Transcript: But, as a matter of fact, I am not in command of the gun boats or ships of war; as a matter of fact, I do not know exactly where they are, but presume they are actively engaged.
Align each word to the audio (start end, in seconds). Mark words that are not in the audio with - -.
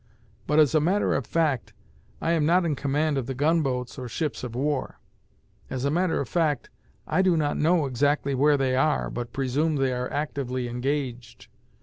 But, 0.47 0.57
as 0.57 0.73
a 0.73 0.79
matter 0.79 1.13
of 1.13 1.27
fact, 1.27 1.73
I 2.21 2.31
am 2.31 2.43
not 2.43 2.65
in 2.65 2.75
command 2.75 3.19
of 3.19 3.27
the 3.27 3.35
gun 3.35 3.61
boats 3.61 3.99
or 3.99 4.09
ships 4.09 4.43
of 4.43 4.55
war; 4.55 4.99
as 5.69 5.85
a 5.85 5.91
matter 5.91 6.19
of 6.19 6.27
fact, 6.27 6.71
I 7.05 7.21
do 7.21 7.37
not 7.37 7.55
know 7.55 7.85
exactly 7.85 8.33
where 8.33 8.57
they 8.57 8.75
are, 8.75 9.11
but 9.11 9.31
presume 9.31 9.75
they 9.75 9.93
are 9.93 10.11
actively 10.11 10.67
engaged. 10.67 11.49